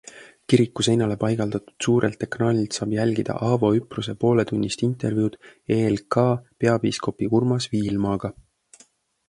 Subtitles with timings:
[0.51, 5.39] Kiriku seinale paigaldatud suurelt ekraanilt saab jälgida Avo Üpruse pooletunnist intervjuud
[5.79, 6.21] EELK
[6.65, 8.37] peapiiskopi Urmas Viilmaga.